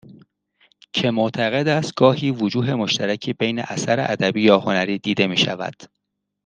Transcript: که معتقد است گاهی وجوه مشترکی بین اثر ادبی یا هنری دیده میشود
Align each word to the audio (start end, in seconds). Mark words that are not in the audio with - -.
که 0.93 1.11
معتقد 1.11 1.67
است 1.67 1.95
گاهی 1.95 2.31
وجوه 2.31 2.75
مشترکی 2.75 3.33
بین 3.33 3.59
اثر 3.59 4.11
ادبی 4.11 4.41
یا 4.43 4.59
هنری 4.59 4.99
دیده 4.99 5.27
میشود 5.27 5.75